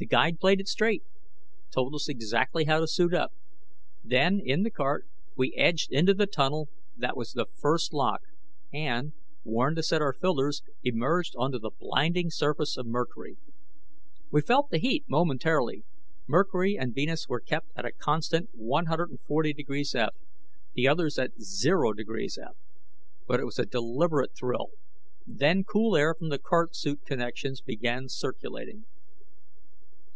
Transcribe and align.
The 0.00 0.06
guide 0.06 0.38
played 0.38 0.60
it 0.60 0.68
straight, 0.68 1.02
told 1.74 1.92
us 1.92 2.08
exactly 2.08 2.66
how 2.66 2.78
to 2.78 2.86
suit 2.86 3.12
up. 3.12 3.32
Then, 4.04 4.40
in 4.44 4.62
the 4.62 4.70
cart, 4.70 5.08
we 5.36 5.52
edged 5.56 5.90
into 5.90 6.14
the 6.14 6.28
tunnel 6.28 6.68
that 6.96 7.16
was 7.16 7.32
the 7.32 7.46
first 7.56 7.92
lock, 7.92 8.22
and 8.72 9.12
warned 9.42 9.74
to 9.76 9.82
set 9.82 10.00
our 10.00 10.12
filters 10.12 10.62
emerged 10.84 11.34
onto 11.36 11.58
the 11.58 11.72
blinding 11.76 12.30
surface 12.30 12.76
of 12.76 12.86
Mercury. 12.86 13.38
We 14.30 14.40
felt 14.40 14.70
the 14.70 14.78
heat 14.78 15.04
momentarily 15.08 15.82
Mercury 16.28 16.78
and 16.78 16.94
Venus 16.94 17.26
were 17.28 17.40
kept 17.40 17.66
at 17.74 17.84
a 17.84 17.90
constant 17.90 18.50
140 18.54 19.56
F, 19.96 20.10
the 20.74 20.86
others 20.86 21.18
at 21.18 21.40
0 21.40 21.90
F 21.92 22.54
but 23.26 23.40
it 23.40 23.44
was 23.44 23.58
a 23.58 23.66
deliberate 23.66 24.36
thrill. 24.36 24.68
Then 25.26 25.64
cool 25.64 25.96
air 25.96 26.14
from 26.16 26.28
the 26.28 26.38
cart 26.38 26.76
suit 26.76 27.04
connections 27.04 27.60
began 27.60 28.08
circulating. 28.08 28.84